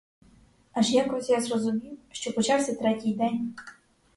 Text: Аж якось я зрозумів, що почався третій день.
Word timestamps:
Аж 0.73 0.89
якось 0.91 1.29
я 1.31 1.41
зрозумів, 1.41 1.97
що 2.11 2.33
почався 2.33 2.75
третій 2.75 3.13
день. 3.13 3.55